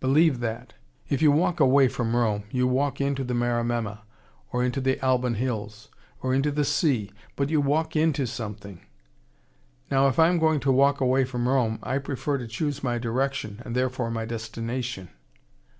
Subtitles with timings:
[0.00, 0.72] Believe that.
[1.08, 4.00] If you walk away from Rome, you walk into the Maremma,
[4.50, 8.80] or into the Alban Hills, or into the sea but you walk into something.
[9.88, 12.98] Now if I am going to walk away from Rome, I prefer to choose my
[12.98, 15.08] direction, and therefore my destination."